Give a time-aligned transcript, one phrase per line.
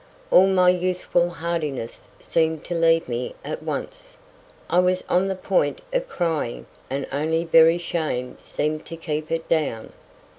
[0.31, 4.17] All my youthful hardiness seemed to leave me at once.
[4.67, 9.47] I was on the point of crying, and only very shame seemed to keep it
[9.47, 9.93] down.